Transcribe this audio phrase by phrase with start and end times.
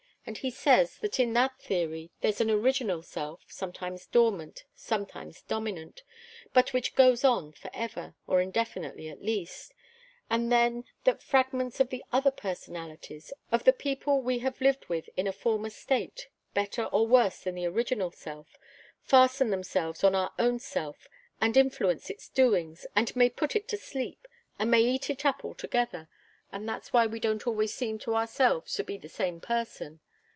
[0.23, 6.03] And he says that in that theory there's an original self, sometimes dormant, sometimes dominant,
[6.53, 9.73] but which goes on forever or indefinitely, at least;
[10.29, 15.09] and then that fragments of the other personalities, of the people we have lived with
[15.17, 18.59] in a former state, better or worse than the original self,
[19.01, 21.07] fasten themselves on our own self,
[21.41, 24.27] and influence its doings, and may put it to sleep,
[24.59, 26.07] and may eat it up altogether
[26.51, 29.99] and that's why we don't always seem to ourselves to be the same person.